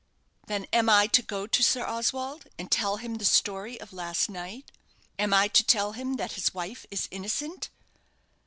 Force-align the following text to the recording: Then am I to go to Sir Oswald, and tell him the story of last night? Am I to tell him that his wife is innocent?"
Then 0.47 0.65
am 0.73 0.89
I 0.89 1.05
to 1.05 1.21
go 1.21 1.45
to 1.45 1.61
Sir 1.63 1.85
Oswald, 1.85 2.47
and 2.57 2.71
tell 2.71 2.97
him 2.97 3.13
the 3.17 3.23
story 3.25 3.79
of 3.79 3.93
last 3.93 4.31
night? 4.31 4.71
Am 5.19 5.31
I 5.31 5.47
to 5.49 5.63
tell 5.63 5.91
him 5.91 6.15
that 6.15 6.31
his 6.31 6.55
wife 6.55 6.87
is 6.89 7.07
innocent?" 7.11 7.69